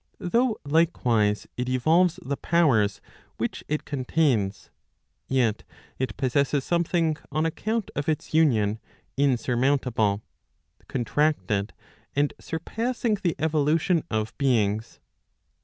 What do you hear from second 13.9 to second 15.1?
of beings.